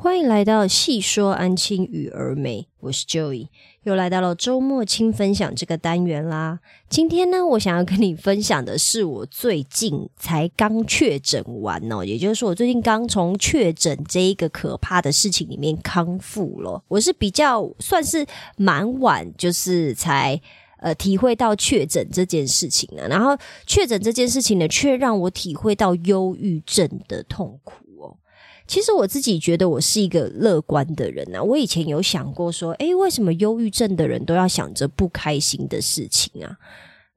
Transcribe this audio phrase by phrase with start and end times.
[0.00, 3.48] 欢迎来到细说安亲与儿美，我是 Joey，
[3.82, 6.60] 又来到了周末轻分享这个单元啦。
[6.88, 16.80] 今天呢，我想要跟你分享的是我最近才刚确诊完哦，也就是说我最近刚从确诊这一个可怕的事情里面康复了。
[16.86, 18.24] 我是比较算是
[18.56, 20.40] 蛮晚，就是才
[20.78, 23.08] 呃体会到确诊这件事情啊。
[23.08, 23.36] 然后
[23.66, 27.74] 确诊这件事情呢，却让我体会到忧郁症的痛苦。
[28.68, 31.42] 其实我自己觉得我是一个乐观的人呐。
[31.42, 36.56] 我以前有想过说，诶，为什么忧郁症的人都要想着不开心的事情啊？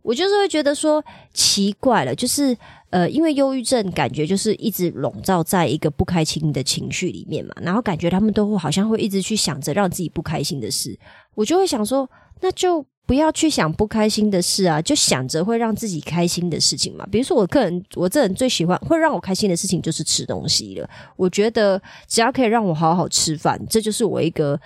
[0.01, 1.03] 我就是会觉得说
[1.33, 2.57] 奇怪了，就是
[2.89, 10.97] 呃，因为忧郁症感觉就是一直笼罩在一个不开心的情绪里面嘛，然后感觉他们都会好像会一直去想着让自己不开心的事，
[11.35, 12.09] 我就会想说，
[12.39, 12.85] 那就。
[13.11, 17.05] 不要去想不开心的事啊，就想着会让自己开心的事情嘛。
[17.11, 20.89] 比如说，我个人，我这人最喜欢会让我开心的事情就是吃东西了。
[21.17, 24.57] 我觉得只要可以让我好好吃饭，这就是我一个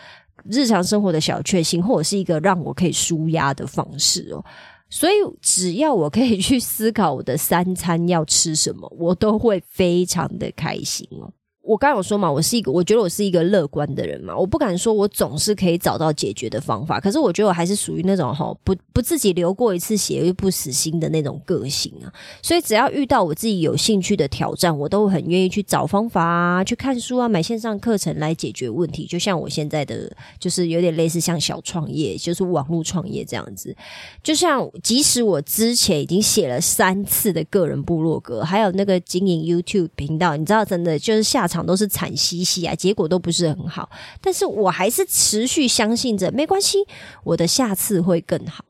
[0.47, 4.45] 日常生活的小确幸，或者是一个让我可以舒压的方式哦。
[4.91, 11.33] 所以，只要我可以去思考我的三餐要吃什么，我都会非常的开心哦。
[11.65, 14.37] 我刚有说嘛，我是一个，我觉得我是一个乐观的人嘛。
[14.37, 22.13] 我不敢说我总是可以找到解决的方法，可是我觉得我还是属于那种哈不不自己流过一次血又不死心的那种个性啊。
[22.43, 29.07] 所以只要遇到我自己有兴趣的挑战，我都很愿意去找方法啊，去看书啊，买线上课程来解决问题。
[29.07, 33.75] 就像我现在的，就是有点类似像小创业，就是网络创业这样子。
[34.21, 41.54] 就像即使我之前已经写了三次的个人部落格，还有那个经营 YouTube 频道，你知道，真的就是下场。
[41.55, 43.89] 场都是惨兮兮啊，结果都不是很好，
[44.21, 46.79] 但是我还是持续相信着，没关系，
[47.23, 48.63] 我的下次会更好。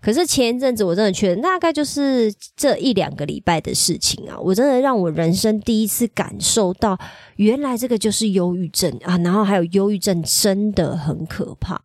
[0.00, 6.98] 可是前一阵子我真的觉得，大概就是这一两个礼拜的事情啊，我真的让我人生第一次感受到，
[7.36, 11.78] 原来这个就是忧郁症啊，然后还有忧郁症真的很可怕。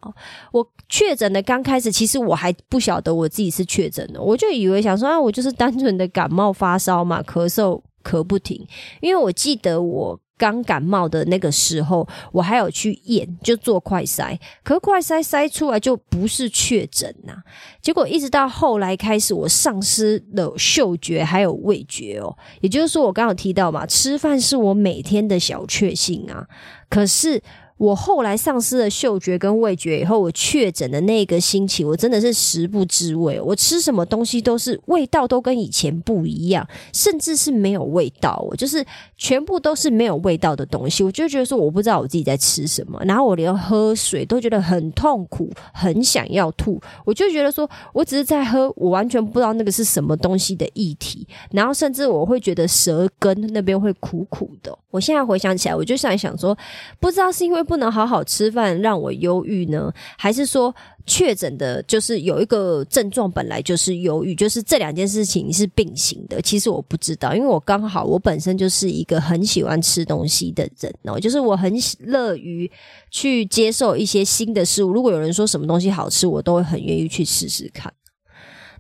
[0.54, 7.82] 我确诊的刚开始，其实我还不晓得我自己是确诊的，我就以为想说啊，我就是单纯的感冒发烧嘛，咳嗽。
[8.04, 8.68] 咳不停，
[9.00, 17.36] 因为我记得我刚感冒的那个时候，我还有去验，就做快筛，可快筛筛出来就不是确诊呐。
[17.82, 26.48] 结果一直到后来开始，我丧失了嗅觉还有味觉哦，也就是说，我刚刚提到嘛，吃饭是我每天的小确幸啊，
[26.90, 27.42] 可是。
[27.82, 33.42] 我后来丧失了嗅觉跟味觉以后，我确诊的那个星期，我真的是食不知味。
[33.42, 38.40] 我吃什么东西都是味道都跟以前不一样，甚至是没有味道。
[38.48, 38.86] 我就是
[39.18, 43.02] 全部都是没有味道的东西，我就觉得说我不知道我自己在吃什么。
[43.04, 46.80] 然后我连喝水都觉得很痛苦，很想要吐。
[47.04, 51.28] 我就觉得说我只是在喝，我完全不知道那个是什么东西的液体。
[51.50, 54.78] 然后甚至我会觉得舌根那边会苦苦的。
[54.92, 56.56] 我现在回想起来，我就想想说，
[57.00, 57.66] 不知道是因为。
[57.72, 66.42] 不能好好吃饭让我忧郁呢，还是说确诊的就是有一个症状本来就是忧郁，就是这两件事情是并行的？
[66.42, 72.70] 其实我不知道，因为我刚好我本身就是一个很喜欢吃东西的人哦，就是我很乐于
[73.10, 74.92] 去接受一些新的事物。
[74.92, 77.94] 如果有人说什么东西好吃，我都会很愿意去试试看。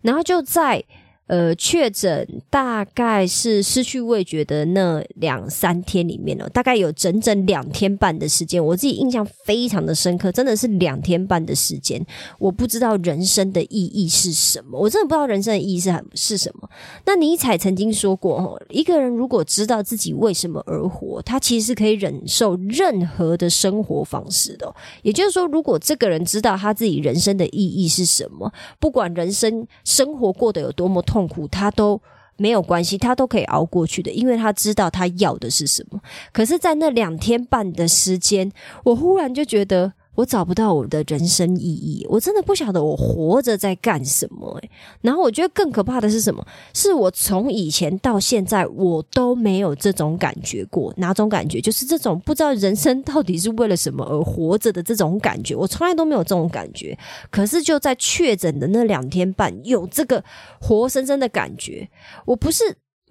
[0.02, 0.84] 然后就在。
[1.32, 12.06] 呃，确诊大概是失去味觉的那两三天里面呢，大概有整整两天半的时间，我自己印象非常的深刻，真的是两天半的时间，
[12.38, 16.70] 我不知道人生的意义是什么，我真的不知道人生的意义是是什么。
[17.06, 24.70] 那尼采曾经说过，一个人如果知道自己为什么而活，他其实可以忍受任何的生活方式的。
[25.02, 31.21] 也就是说，如果这个人知道他自己人生的意义是什么，不管人生生活过得有多么痛。
[31.22, 32.02] 痛苦他都
[32.38, 36.00] 没有关系，他都可以熬过去的，因为他知道他要的是什么。
[36.34, 38.52] 可是，在那两天半的时间，
[38.86, 39.94] 我忽然就觉得。
[40.16, 44.60] 我找不到我的人生意义，我真的不晓得我活着在干什么
[45.00, 46.46] 然后我觉得更可怕的是什么？
[46.74, 50.94] 是我从以前到现在，我都没有这种感觉过。
[50.98, 51.62] 哪种感觉？
[51.62, 55.56] 就是这种不知道人生到底是为了什么而活着的这种感觉。
[55.56, 56.98] 我从来都没有这种感觉。
[57.30, 60.24] 可是就在确诊的那两天半，有这个
[60.60, 61.90] 活生生的感觉。
[62.26, 62.64] 我不是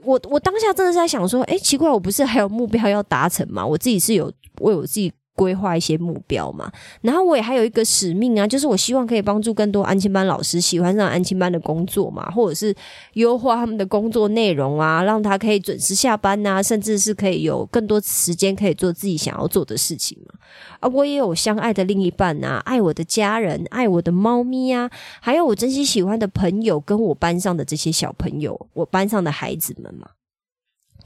[0.05, 3.67] 我，我当下真的是在想说，哎，奇怪，我不是还有目标要达成吗？
[3.67, 4.31] 我自己是有
[4.61, 5.13] 为我自己。
[5.41, 6.71] 规划一些目标嘛，
[7.01, 12.75] 然后我也还有一个使命啊，就是我希望可以帮助更多安亲班老师喜欢上安亲班的工作嘛，或者是
[13.15, 20.35] 优化他们的工作内容啊，让他可以准时下班呐，甚至是可以有更多时间可以做自己想要做的事情嘛。
[20.81, 24.91] 啊，我也有相爱的另一半啊，爱我的家人，爱我的猫咪啊，
[25.23, 30.07] 还有我真心喜欢的朋友，跟我班上的这些小朋友，我班上的孩子们嘛。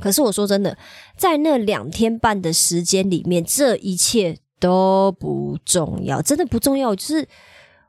[0.01, 0.77] 可是我说真的，
[1.17, 6.95] 在那两天半的时间里面，这一切都不重要，真的不重要。
[6.95, 7.29] 就是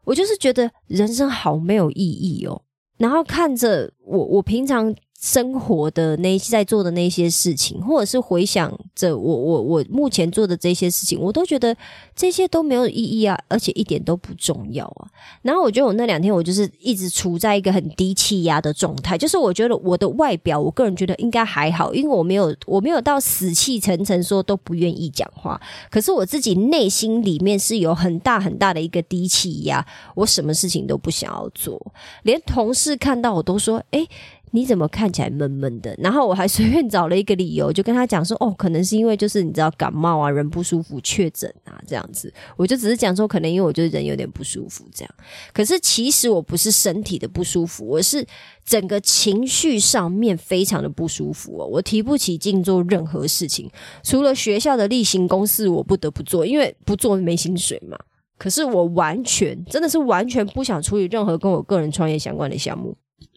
[0.03, 2.61] 我就是觉得人生好没有意义哦。
[2.97, 4.95] 然后看着我，我平常。
[5.25, 11.75] 生活的那在做的那些事情，或者是回想着我我我目前做的这些事情，我都觉得
[12.15, 15.09] 这些都没有意义啊，而且一点都不重要啊。
[15.41, 29.83] 然后我觉得我那两天我就是一直处在一个很低气压的状态，就是我觉得我的外表，我个人觉得应该还好，因为我没有我没有到死气沉沉说都不愿意讲话，可是我自己内心里面是有很大很大的一个低气压，
[30.13, 31.81] 我什么事情都不想要做，
[32.21, 34.07] 连同事看到我都说，哎。
[34.51, 35.93] 你怎么看起来闷闷的？
[35.97, 45.15] 然后我还随便找了一个理由，就跟他讲说：“哦，可能是因为就是你知道感冒啊，人不舒服，确诊啊这样子。”我就只是讲说，可能因为我觉得人有点不舒服这样。
[45.53, 48.25] 可是其实我不是身体的不舒服，我是
[48.63, 51.65] 整个情绪上面非常的不舒服哦。
[51.65, 53.69] 我提不起劲做任何事情，
[54.03, 57.97] 除了学校的例行公事我不得不做，因为不做没薪水嘛。
[58.37, 62.95] 可是我完全真的是完全不想处理任何跟我个人创业相关的项目。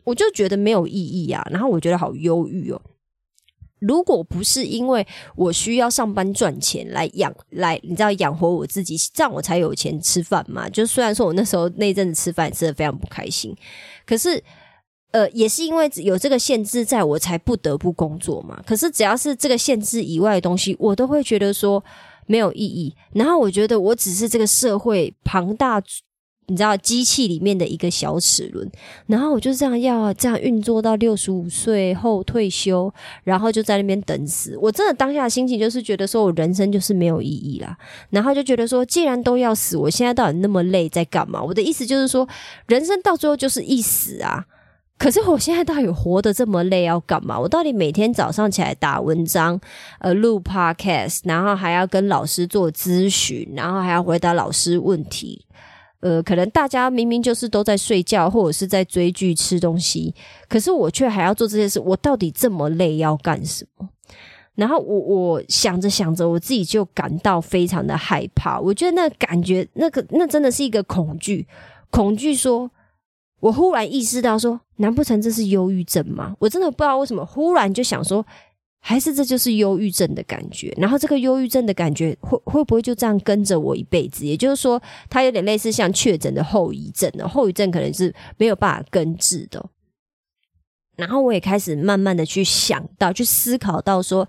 [0.08, 2.80] 我就觉得没有意义啊，然后我觉得好忧郁哦。
[3.80, 5.06] 如果不是因为
[5.36, 10.68] 我需要上班赚钱来养来，你知道养活我自己，这样我才有钱吃饭嘛。
[10.68, 13.54] 就虽然说我那时候那阵子吃饭吃的非常不开心，
[14.06, 14.42] 可是
[15.12, 18.60] 呃，也是因为有这个限制，在我才不得不工作嘛。
[18.66, 21.84] 可是只要是这个限制以外的东西，我都会觉得说
[22.26, 22.96] 没有意义。
[23.12, 25.82] 然后我觉得我只是这个社会庞大。
[26.48, 28.68] 你知道机器里面的一个小齿轮，
[29.06, 32.92] 然后我就这样要这样运作到六十五岁后退休，
[33.22, 34.56] 然后就在那边等死。
[34.60, 37.76] 我真的当下的心情就是觉得说我人生就是没有意义啦，
[38.10, 41.42] 然后就觉得说既然都要死，我现在到底那么累在干嘛？
[41.42, 42.26] 我的意思就是说，
[42.66, 44.44] 人生到最后就是一死啊。
[44.96, 47.38] 可是我现在到底活得这么累要干嘛？
[47.38, 49.60] 我到底每天早上起来打文章，
[50.00, 55.44] 呃，录 podcast，然后还要跟老师做咨询，然后还要回答老师问题。
[56.00, 60.14] 呃，可能大家明明就是都在睡觉，或者是在追剧、吃东西，
[60.48, 61.80] 可是我却还要做这些事。
[61.80, 63.88] 我到底这么累要干什么？
[64.54, 68.60] 然后我我想着想着，我自己就感到非常的害怕。
[68.60, 71.46] 我觉得那感觉，那个那真的是一个恐惧，
[71.90, 72.34] 恐惧。
[72.34, 72.70] 说，
[73.40, 76.34] 我忽然意识到，说，难不成这是忧郁症吗？
[76.38, 78.24] 我真的不知道为什么，忽然就想说。
[78.80, 84.24] 还是这就是忧郁症的感觉，然后这个忧郁症的感觉会会不会就这样跟着我一辈子？
[84.24, 84.80] 也就是说，
[85.10, 89.68] 它有点类似像确诊的后遗症的后遗症，可能是没有办法根治的。
[90.96, 94.26] 然后我也开始慢慢的去想到，去思考到说，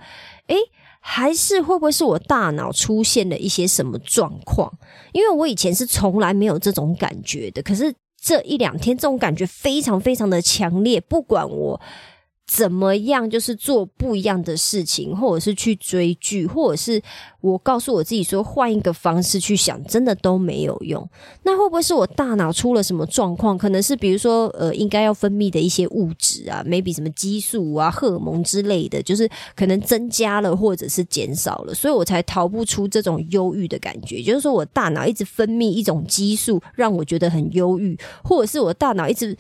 [0.48, 0.56] 诶，
[1.00, 4.72] 还是会不会是我大脑出现了一些什么状况？
[5.14, 11.80] 因为我以前是从来没有这种感觉的，可是这一两天这种感觉非常非常的强烈，不管我。
[12.50, 13.30] 怎么样？
[13.30, 17.00] 就是做不一样的事情，或者是去追剧，或者是
[17.42, 21.08] 我告诉我自己说换一个方式去想，真的都没有用。
[21.44, 23.56] 那会不会是我大脑出了什么状况？
[23.56, 34.24] 可能是比如说，呃，应该要分泌的一些物质啊，maybe 什么激素啊、荷尔蒙之类的，就是可能增加了或者是减少了，所以我才逃不出这种忧郁的感觉。
[34.24, 39.38] 就是说我大脑一直分泌一种激素，让我觉得很忧郁，或者是我大脑一直。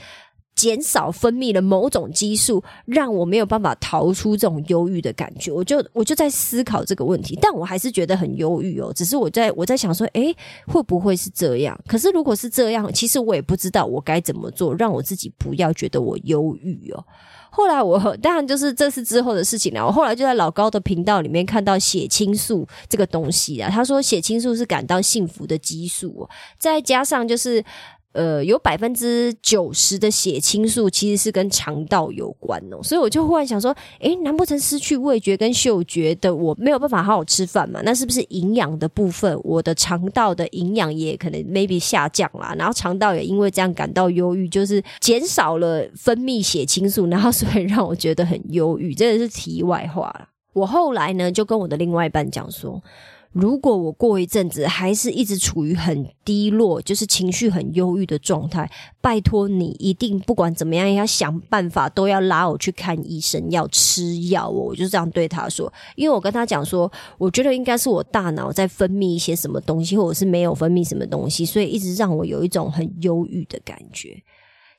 [0.60, 5.50] 减少分泌了某种激素，让我没有办法逃出这种忧郁的感觉。
[5.54, 8.92] 我就我就在思考这个问题，但我还是觉得很忧郁哦。
[8.94, 10.36] 只是我在我在想说，诶，
[10.68, 11.80] 会不会是这样？
[11.88, 17.01] 可是如果是这样，其实我也不知道我该怎么做，让我自己不要觉得我忧郁哦。
[17.50, 19.86] 后来我当然就是这是之后的事情了。
[19.86, 27.63] 我后来就在老高的频道里面看到血清素这个东西啊，他说血清素是感到幸福的激素，再加上就是。
[28.12, 37.82] 呃，有百分之九十的血清素其实是跟肠道有关哦，所以我就忽然想说，诶，难不成失去味觉跟嗅觉的我没有办法好好吃饭嘛？
[37.86, 42.56] 那是不是营养的部分，我的肠道的营养也可能 maybe 下降啦？
[42.58, 50.28] 然后肠道也因为这样感到忧郁，就是减少了分泌血清素，然后所以让我觉得很忧郁，真的是题外话了。
[50.54, 52.82] 我后来呢，就跟我的另外一半讲说。
[53.31, 58.69] 如果我过一阵子还是一直处于很低落，就是情绪很忧郁的状态，
[59.00, 64.69] 拜托你一定不管怎么样，要想办法都要拉我去看医生，要吃药哦。
[64.69, 74.24] 我就这样对他说，因为我跟他讲说，我觉得应该是我大脑在分泌一些什么东西，或者是没有分泌什么东西，所以一直让我有一种很忧郁的感觉。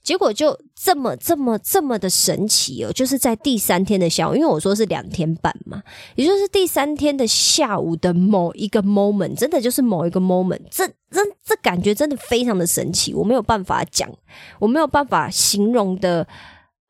[0.03, 2.93] 结果就这么这么这么的神奇哦！
[2.93, 5.83] 就是在第三天的下午，因为我说是两天半嘛，
[6.17, 14.11] 也就是第三天的下午的某一个 moment，真的就是某一个 moment，这这这感觉真的非常的神奇，我没有办法讲，
[14.59, 16.27] 我没有办法形容的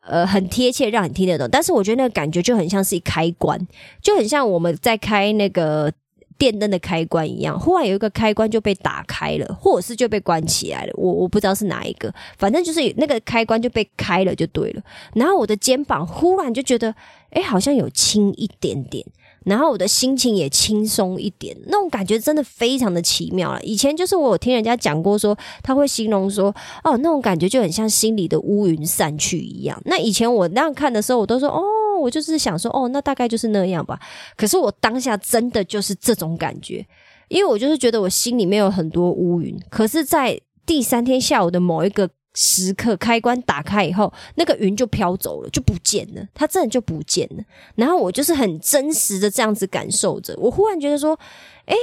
[0.07, 1.49] 呃很贴切，让你听得懂。
[1.51, 3.67] 但是我觉得那个感觉就很像是一开关，
[4.01, 5.93] 就很像我们在开那个。
[6.41, 10.93] 电灯的开关一样，忽然有一个开关就被打开了，或者是就被关起来了。
[10.97, 14.83] 我我不知道是哪一个，反正就是那个开关就被开了就对了。
[15.13, 16.95] 然后我的肩膀忽然就觉得，
[17.33, 19.05] 哎，好像有轻一点点，
[19.45, 23.61] 然后我的心情也轻松一点，那种感觉真的非常的奇妙了。
[23.63, 26.47] 以前就是我有听人家讲过，说他会形容说，
[26.83, 29.79] 哦，那种感觉就很像心里的乌云散去一样。
[29.85, 31.63] 那以前我那样看的时候，我都说，哦。
[32.01, 34.01] 我就是想说，哦，那大概就是那样吧。
[34.37, 36.87] 可是我当下真的就是这种感觉，
[37.29, 39.59] 因为我就是觉得我心里面有很多乌云。
[39.69, 47.45] 可是，在第三天下午的某一个时刻，开关打开以后，那个云就飘走了，就不见了，它真的就不见了。
[47.75, 51.19] 然后我就是很真实的这样子感受着，我忽然觉得说，
[51.67, 51.75] 哎。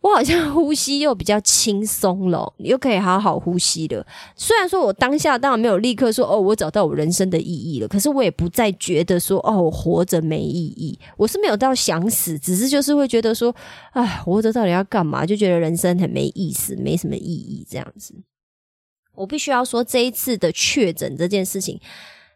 [0.00, 4.06] 我好像呼吸又比较轻松了，又可以好好呼吸了。
[4.34, 10.98] 虽然说我当下当然没有立刻说哦，我找到我人生的意义了，可是我也不再觉得说哦，我活着没意义。
[11.18, 13.54] 我是没有到想死，只是就是会觉得说，
[13.92, 15.26] 哎，活着到底要干嘛？
[15.26, 18.14] 就觉得人生很没意思，没什么意义这样子。
[19.14, 21.78] 我必须要说，这一次的确诊这件事情。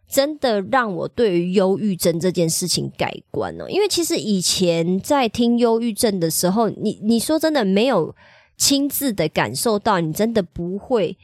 [0.08, 8.14] 真的让我对于忧郁症这件事情改观了，因为其实以前在听忧郁症的时候，你你说真的没有
[8.56, 11.16] 亲自的感受到，你真的不会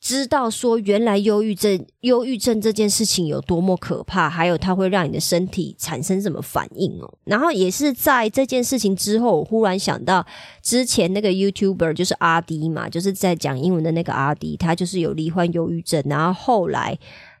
[0.00, 7.14] 知道说原来忧郁症忧郁症这件事情有多么可怕，还有它会让你的身体产生什么反应哦。
[7.24, 10.26] 然后也是在这件事情之后，我忽然想到
[10.60, 16.98] 之前那个 YouTuber 就是阿迪嘛，就是在讲英文的那个阿迪，他就是有罹患忧郁症，然后后来。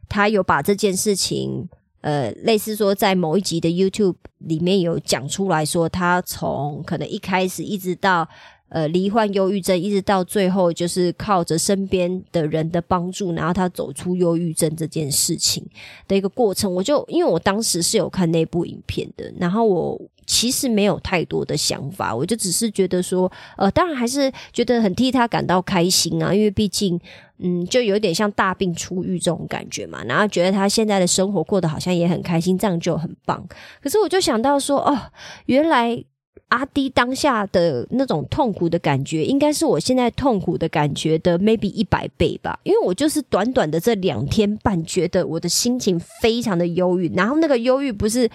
[0.08, 1.68] 他有把这件事情，
[2.00, 8.28] 呃，类似说在某一集的 YouTube 里面有讲出来说，他从可能一开始一直到
[8.68, 15.64] 呃罹患忧郁症，一直到最后就是靠着身边的人的帮助，然后他走出忧郁症这件事情
[16.06, 16.72] 的一个过程。
[16.74, 20.00] 我就因为我当时是有看那部影片的，然后我。
[20.26, 26.98] 其实没有太多的想法，我就只是觉得说，呃，当然还是觉得很替他感到开心啊，因为毕竟，
[27.38, 30.02] 嗯，就有点像大病初愈这种感觉嘛。
[30.04, 33.46] 然后觉得他现在的生活过得好像也很开心，这样就很棒。
[33.80, 34.98] 可是我就想到说，哦，
[35.46, 36.02] 原来
[36.48, 42.58] 阿弟当下的那种痛苦的感觉，应该是我现在痛苦的感觉的 maybe 一百倍吧。
[42.64, 48.28] 因为我就是短短的这两天半，觉得我的心情非常的忧郁，然后那个忧郁不是。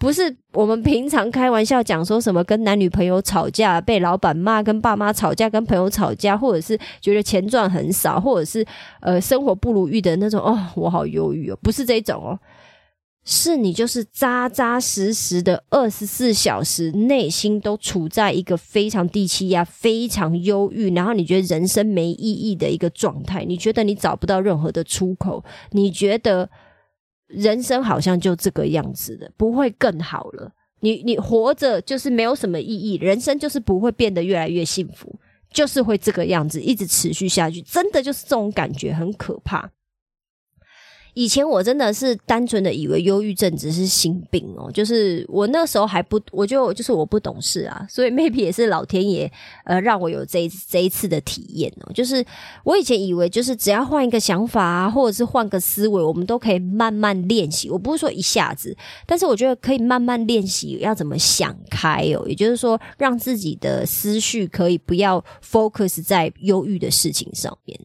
[0.00, 8.64] 不是我们平常开玩笑讲说什么跟男女朋友吵架被老板骂，跟爸妈吵架跟朋友吵架，或者是觉得钱赚很少，或者是
[9.02, 12.40] 呃生活不如意的那种哦，我好忧郁哦，不是这种哦，
[13.26, 26.48] 是你就是扎扎实实的二十四小时内心都处在一个非常低气压、非常忧郁，然后你觉得人生没意义的一个状态，你觉得你找不到任何的出口，你觉得。
[27.30, 30.50] 人生好像就这个样子的，不会更好了。
[30.80, 35.14] 你你活着就是没有什么意义，人生就是不会变得越来越幸福，
[35.52, 37.60] 就是会这个样子一直持续下去。
[37.62, 39.70] 真的就是这种感觉很可怕。
[41.14, 49.30] 以前我真的是单纯的以为忧郁症只是心病哦，就是我那时候还不，我就就是我不懂事啊，所以 maybe 也是老天爷
[49.64, 52.24] 呃让我有这这一次的体验哦，就是
[52.64, 57.68] 我以前以为就是只要换一个想法啊，或者是换个思维，我们都可以慢慢练习。
[57.70, 58.76] 我不是说一下子，
[59.06, 67.78] 但是我觉得可以慢慢练习要怎么想开哦，也就是说让自己的思绪可以不要 focus 在忧郁的事情上面。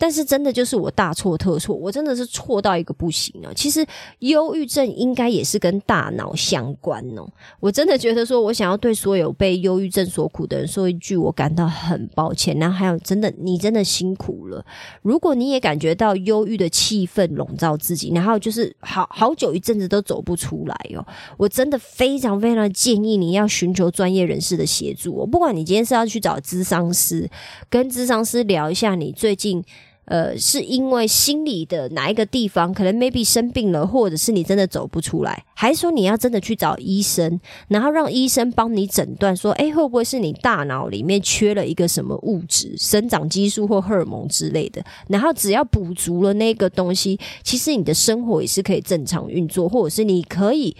[0.00, 3.52] 但是真的就是我大错特错，我真的是错到一个不行了。
[3.52, 3.86] 其实
[4.20, 7.28] 忧郁症应该也是跟大脑相关哦。
[7.60, 12.58] 我真的觉得说，我想要对所有被忧郁症所苦的人说一句，我感到很抱歉。
[12.58, 14.64] 然后还有，真的你真的辛苦了。
[15.02, 25.12] 如果你也感觉到忧郁的气氛笼罩自己，然后就是好好久一阵子都走不出来哦，我真的非常非常建议你要寻求专业人士的协助。
[25.12, 27.28] 我不管你今天是要去找咨商师，
[27.68, 29.62] 跟咨商师聊一下你最近。
[30.10, 37.38] 呃，是因为心理的哪一个地方可能 maybe 生病了，或者是你真的走不出来，还是说你要真的去找医生，
[37.68, 44.82] 然后让医生帮你诊断，说，哎，会不会是你大脑里面缺了一个什么物质，生长激素或荷尔蒙之类的？
[45.06, 50.76] 然后只要补足了那个东西，其实你的生活也是可以正常运作，或者是你可以。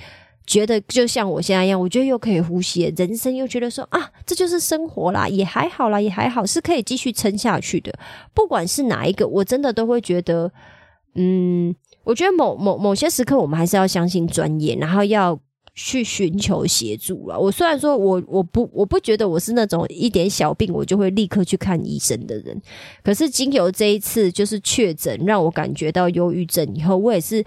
[0.50, 7.96] 觉得就像我现在一样，我觉得又可以呼吸，人生又觉得说啊，这就是生活啦，也还好啦，也还好，是可以继续撑下去的。
[8.34, 10.50] 不管是哪一个，我真的都会觉得，
[11.14, 15.38] 嗯，我觉得某某某些时刻，我们还是要相信专业，然后要。
[15.72, 17.38] 去寻求协助了。
[17.38, 22.60] 我虽然说我我不我不觉得我是那种一点小病我就会立刻去看医生的人，
[23.04, 27.42] 可是经由这一次就是确诊，让我感觉到忧郁症以后，我也是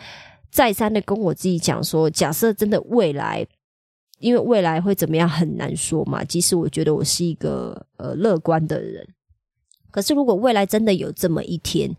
[0.53, 3.45] 再三的跟我自己讲说，假设真的未来，
[4.19, 6.23] 因为未来会怎么样很难说嘛。
[6.23, 9.07] 即使我觉得我是一个呃乐观的人，
[9.89, 11.97] 可是如果未来真的有这么一天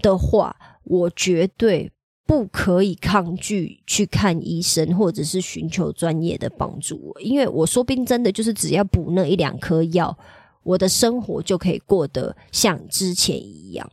[0.00, 1.90] 的话，我绝对。
[2.26, 10.16] 不可以抗拒去看医生，或者是寻求专业的帮助，因为我说不定真的就是只要补那一两颗药，
[10.62, 13.86] 我的生活就可以过得像之前一样。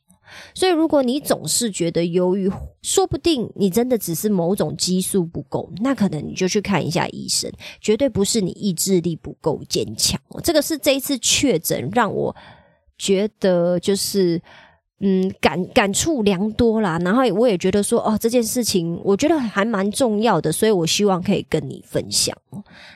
[0.54, 10.20] 所以，如果你总是觉得忧郁，说不定你真的只是某种激素不够，那可能你就去看一下医生，绝对不是你意志力不够坚强。
[10.44, 12.36] 这个是这一次确诊让我
[12.98, 14.42] 觉得就是。
[15.04, 17.00] 嗯，感感触良多啦。
[17.04, 22.38] 然后我也觉得说，哦，这件事情我觉得还蛮重要的，所以我希望可以跟你分享。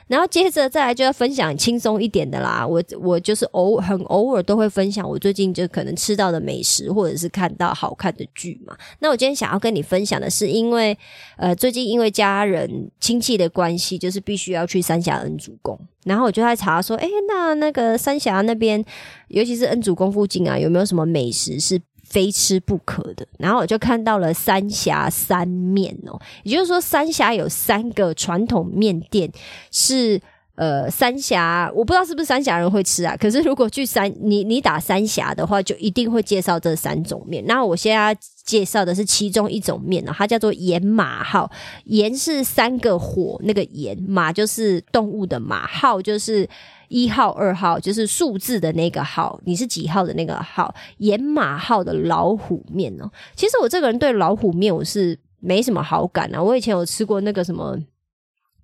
[0.06, 2.64] 然后接着再来就要分享轻松一点的啦。
[2.64, 8.76] 我我就是偶很偶尔都会分享我最近就可能吃到的美食，或者是看到好看的剧嘛。
[9.00, 10.96] 那我今天想要跟你分享的是，因为
[11.36, 15.76] 呃最近因为家人亲戚的关系，就是必须要去三峡恩主公。
[16.04, 18.84] 然后我就在查说，哎，那那个三峡那边，
[19.26, 21.80] 尤其是恩主公附近啊，有没有什么美食是？
[22.08, 29.30] 非吃不可的，然后我就看到了三峡三面哦，也就是说三峡有三个传统面店
[29.70, 30.20] 是
[30.56, 33.16] 呃三峡，我不知道是不是三峡人会吃啊。
[33.16, 37.44] 可是如果去三你你打三峡的话，就一定会介绍这三种面。
[37.46, 41.50] 那我现在介绍的是其中一种面呢，它叫做盐马号，
[41.84, 46.48] 盐是三个火那个盐，马就是动物的马，号就是。
[46.88, 50.72] 一号、二号就是数字的那个号，你是几号的那个号？
[50.98, 53.10] 盐马号的老虎面哦。
[53.34, 56.40] 其实我这个人对老虎面我是没什么好感啊。
[56.40, 57.76] 我以前有吃过那个什么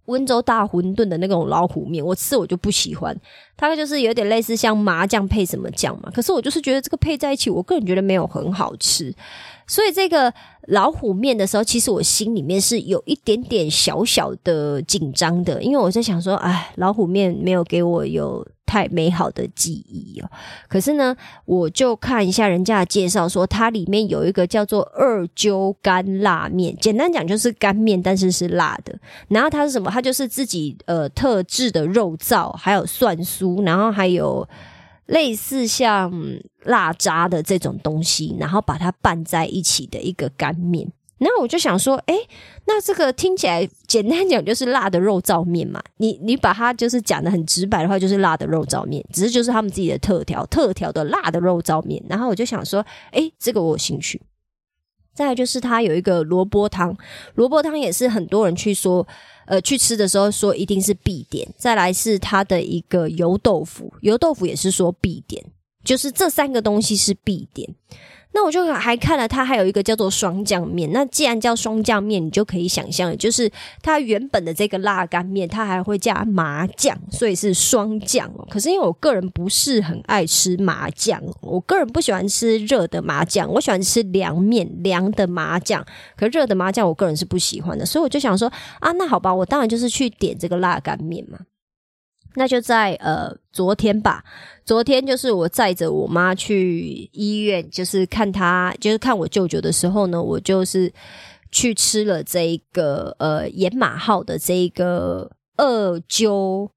[0.07, 3.17] 温州大馄饨的那种老虎面，我吃我就不喜欢。
[3.57, 6.11] 它就是有点类似像麻酱配什么酱嘛。
[6.13, 9.15] 可是我就是觉得这个配在一起，我个人觉得没有很好吃。
[9.67, 10.33] 所以这个
[10.69, 20.31] 老虎面的时候，其实我心里面是有一点点小小的紧张的，因为我在想说，哎，老虎面没有给我有太美好的记忆哦。
[20.67, 21.15] 可是呢，
[21.45, 28.99] 我就看一下人家的介绍，说它里面有一个叫做二鸠干辣面，简单讲就是干面，但是是辣的。
[29.29, 29.91] 然后它是什么？
[29.91, 34.49] 它就是自己呃特制的肉燥，还有蒜酥，然后还有。
[35.07, 36.11] 类似像
[36.63, 40.91] 辣渣的这种东西，然后把它拌在一起的一个干面。
[41.23, 42.15] 那我就想说，哎，
[42.67, 45.83] 那这个听起来简单讲就是辣的肉燥面嘛。
[45.97, 52.03] 你你把它就是讲的很直白的话，就是辣的肉燥面，只是就是他们自己的特调，特调的辣的肉燥面。
[52.09, 54.21] 然后我就想说，哎，这个我有兴趣。
[55.15, 56.97] 再来就是它有一个萝卜汤，
[57.35, 59.07] 萝卜汤也是很多人去说。
[59.45, 65.45] 呃，去吃的时候说一定是必点，再来是它的一个油豆腐，油豆腐也是说必点，
[65.85, 67.69] 就是这三个东西是必点。
[68.35, 70.91] 那我就还看了，它还有一个叫做双酱面。
[70.91, 73.51] 那既然叫双酱面，你就可以想象，就是
[73.83, 78.31] 它原本的这个辣干面，它还会加麻酱，所以是双酱。
[78.49, 85.85] 可是因为我个人不是很爱吃麻酱，我个人不喜欢吃热的麻酱，我喜欢吃凉面凉的麻酱。
[86.17, 91.39] 可热的麻酱，我个人是不喜欢的，所以我就想说啊，那好吧，我当然就是去点这个辣干面嘛。
[92.35, 94.25] 那就在呃昨天吧，
[94.65, 100.93] 昨天就是我载着我妈去医院，就是看她，就是看我舅舅的时候呢，我就是
[101.51, 106.71] 去吃了这一个呃野马号的这一个二灸。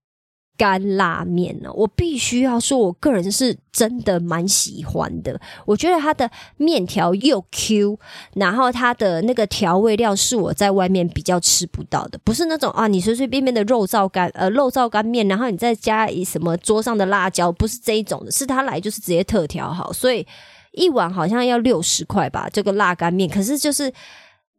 [0.57, 5.39] 干辣面呢，我必须要说，我个人是真的蛮喜欢的。
[5.65, 7.99] 我觉得它的面条又 Q，
[8.33, 20.25] 然后它的那个调味料是我在外面比较吃不到的，不是那种啊，你随随便便的肉燥干呃肉燥干面，然后你再加一什么桌上的辣椒，不是这一种的，是它来就是直接特调好，所以
[20.71, 23.91] 一碗好像要六十块吧，这个辣干面，可是就是。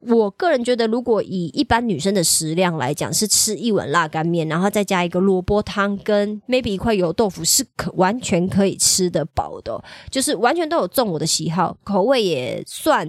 [0.09, 13.09] 我个人觉得，如果以一般女生的食量来讲，是吃一碗辣干面，然后再加一个萝卜汤，跟 maybe 一块油豆腐，是可完全可以吃得饱的，就是完全都有中我的喜好，口味也算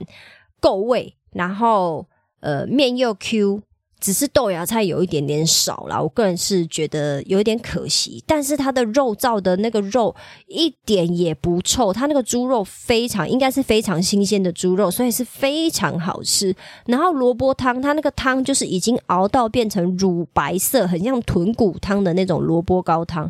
[0.60, 2.08] 够味，然后
[2.40, 3.62] 呃面又 Q。
[4.00, 8.24] 只是豆芽菜有一点点少啦，我个人是觉得有一点可惜。
[8.28, 10.16] 但是它的肉燥的那个肉
[10.48, 16.56] 一点也不臭，它那个猪肉非常应该是非常新鲜的猪肉，所以是非常好吃。
[16.86, 23.26] 然后萝卜汤，它那个汤就是已经熬到变成乳白色，很像豚骨汤的那种萝卜高汤。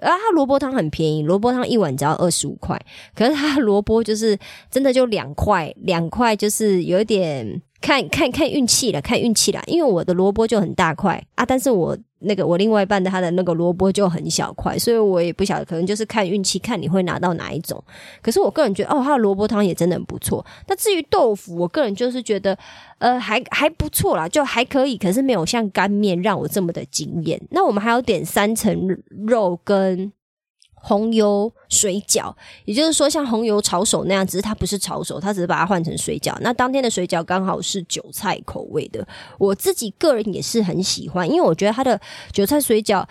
[0.00, 2.78] 啊，它萝卜汤很便宜，萝卜汤一碗只要二十五块。
[3.14, 4.38] 可是它萝卜就是
[4.70, 7.62] 真的就两块，两块就是有一点。
[7.82, 9.60] 看看看运气了，看运气了。
[9.66, 17.82] 因为我的萝卜就很大块啊，但是我那个我另外一半的他的那个萝卜就很小块，所以我也不晓得，可能就是看运气，看你会拿到哪一种。
[18.22, 20.46] 可是我个人觉得，哦，他的萝卜汤也真的很不错。
[20.68, 22.56] 那至于豆腐，我个人就是觉得，
[22.98, 27.38] 呃，还还不错啦，就还可以，可是没有像干面让我这么的惊艳。
[27.50, 30.12] 那我们还要点三层肉跟。
[30.84, 36.36] 红油水饺，也就是说像红油炒手那样，只是它不是炒手，它只是把它换成水饺。
[36.40, 39.06] 那当天的水饺刚好是韭菜口味的，
[39.38, 42.00] 我自己个人也是很喜欢，因为我觉得它的
[42.32, 43.06] 韭菜水饺，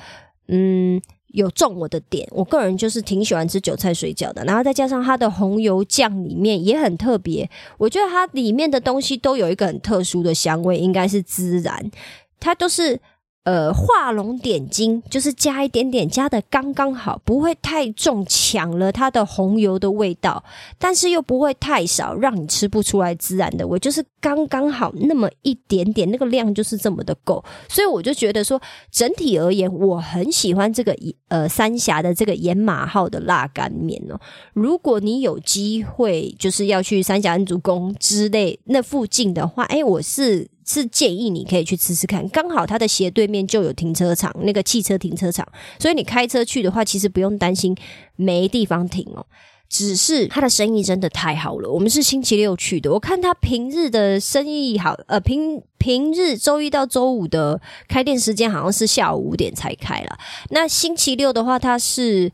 [0.50, 2.28] 嗯，有中我的点。
[2.32, 11.90] 我个人就是挺喜欢吃韭菜水饺的，然后再加上它的红油酱里面也很特别，我觉得它里面的东西都有一个很特殊的香味，应该是孜然，
[12.38, 13.00] 它都是。
[13.43, 20.43] 呃，画龙点睛，就是加一点点，加的刚刚好，不会太重，抢了它的红油的味道，
[20.77, 30.95] 但是又不会太少，让你吃不出来孜然的味，就是刚刚好那么一点点，那个量就是这么的够，所以我就觉得说，整体而言，我很喜欢这个
[31.30, 34.21] 呃三峡的这个盐马号的辣干面哦。
[34.54, 40.47] 如果你有机会，就是要去三峡恩主宫之类那附近的话，哎，我是。
[40.72, 45.46] 是建议你可以去吃吃看，刚好它的斜对面就有停车场，那个汽车停车场，
[45.80, 47.76] 所以你开车去的话，其实不用担心
[48.16, 49.26] 没地方停哦。
[49.68, 60.18] 只是 他的生意真的太好了，我们是星期六去的，我看他平日的生意好，呃，平平日周一到周五的开店时间好像是下午五点才开了，
[60.50, 62.32] 那星期六的话，它是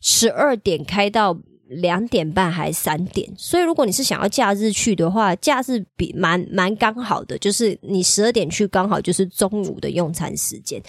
[0.00, 1.38] 十二点开到。
[1.68, 10.82] 两点半还三点，所以如果你是想要假日去的话，假日比蛮蛮刚好的，就是你十二点去刚好就是中午的用餐时间。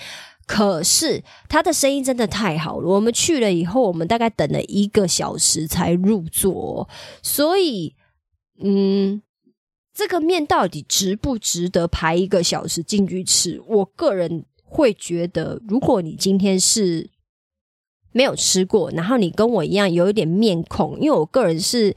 [0.47, 6.87] 可是他的生意真的太好了，我们去了以后，我们大概等了一个小时才入座，
[7.21, 7.93] 所以
[8.63, 9.21] 嗯，
[9.93, 13.61] 这个面到底值不值得排一个小时进去吃？
[13.67, 17.09] 我个人会觉得，如果你今天是。
[18.11, 21.95] 没有吃过，然后你跟我一样有一点面孔，因为我个人是，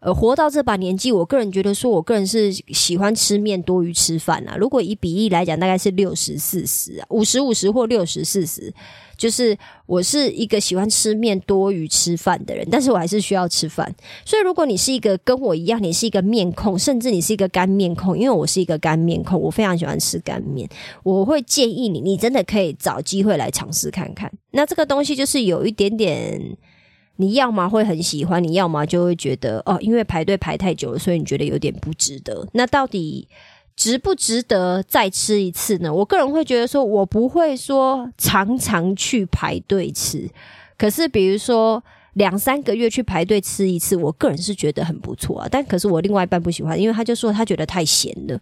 [0.00, 4.56] 呃，活到这把年纪，我个人觉得说，我个人是喜欢吃面多于吃饭啊。
[4.56, 8.72] 如果以比例来讲，大概是六十四十啊，五十五十或六十四十。
[9.16, 13.92] 就是我是一个喜欢吃面多于吃饭的人，但是我还是需要吃饭。
[14.24, 20.68] 所以如果你是一个跟我一样，你是一个面控，甚至你是一个干面控，因为我是一个干面控，我非常喜欢吃干面，
[21.02, 24.32] 我会建议你，你真的可以找机会来尝试看看。
[24.52, 26.40] 那这个东西就是有一点点，
[27.18, 32.48] 你要么会很喜欢，你要么就会觉得哦，因为排队排太久了，所以你觉得有点不值得。
[32.52, 33.28] 那到底？
[33.76, 35.94] 值不值得再吃一次呢？
[35.94, 40.28] 我个人会觉得说，我不会说常常去排队吃，
[40.76, 41.80] 可是比如说
[42.14, 45.46] 两三个月去排队吃一次，我个人是觉得很不错啊。
[45.48, 48.36] 但可是我另外一半不喜欢，因为他就说他觉得太咸了。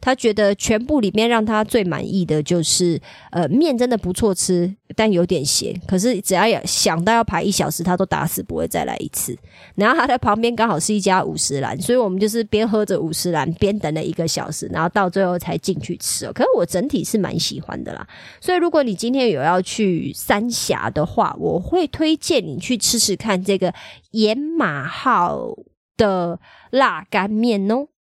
[0.00, 5.74] 他觉得全部里面让他最满意的就是，呃，面真的不错吃，但有点咸。
[5.86, 9.36] 可是只要有想到要排一小时，他都打死不会再来一次。
[9.74, 16.30] 然后他在旁边刚好是一家五十兰，所以我们就是边喝着五十兰边等了一个小时，然后到最后才进去吃。
[16.32, 18.06] 可是我整体是蛮喜欢的啦。
[18.40, 23.74] 所以如果你今天有要去三峡的话，我会推荐你去吃吃看这个
[24.12, 25.54] 盐马号
[25.96, 26.38] 的
[26.70, 27.88] 辣干面哦。